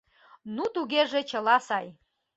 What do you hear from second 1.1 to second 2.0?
чыла сай!